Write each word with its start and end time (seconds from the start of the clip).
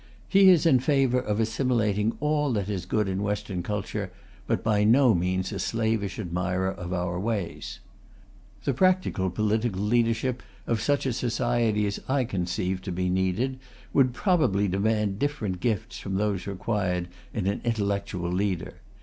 He 0.27 0.49
is 0.49 0.65
in 0.65 0.79
favour 0.79 1.19
of 1.19 1.39
assimilating 1.39 2.17
all 2.19 2.51
that 2.53 2.69
is 2.71 2.87
good 2.87 3.07
in 3.07 3.21
Western 3.21 3.61
culture, 3.61 4.11
but 4.47 4.63
by 4.63 4.83
no 4.83 5.13
means 5.13 5.51
a 5.51 5.59
slavish 5.59 6.17
admirer 6.17 6.71
of 6.71 6.91
our 6.91 7.19
ways. 7.19 7.81
The 8.63 8.73
practical 8.73 9.29
political 9.29 9.83
leadership 9.83 10.41
of 10.65 10.81
such 10.81 11.05
a 11.05 11.13
society 11.13 11.85
as 11.85 11.99
I 12.09 12.23
conceive 12.23 12.81
to 12.81 12.91
be 12.91 13.09
needed 13.11 13.59
would 13.93 14.11
probably 14.13 14.67
demand 14.67 15.19
different 15.19 15.59
gifts 15.59 15.99
from 15.99 16.15
those 16.15 16.47
required 16.47 17.07
in 17.31 17.45
an 17.45 17.61
intellectual 17.63 18.31
leader. 18.31 18.81